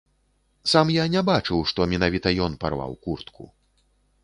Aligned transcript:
Сам 0.71 0.87
я 0.93 1.05
не 1.15 1.21
бачыў, 1.27 1.61
што 1.73 1.87
менавіта 1.93 2.27
ён 2.47 2.57
парваў 2.63 2.99
куртку. 3.07 3.43